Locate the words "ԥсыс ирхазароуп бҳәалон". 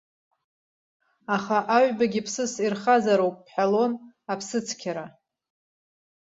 2.25-3.93